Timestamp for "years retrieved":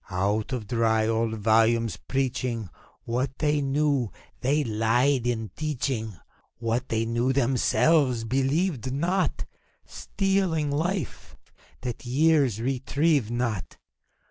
12.03-13.29